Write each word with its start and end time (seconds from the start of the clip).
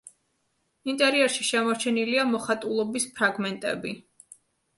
ინტერიერში 0.93 1.45
შემორჩენილია 1.49 2.25
მოხატულობის 2.31 3.07
ფრაგმენტები. 3.21 3.95